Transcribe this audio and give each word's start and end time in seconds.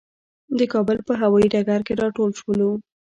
د 0.57 0.59
کابل 0.73 0.97
په 1.07 1.13
هوايي 1.21 1.47
ډګر 1.53 1.81
کې 1.87 1.93
راټول 2.01 2.29
شولو. 2.39 2.71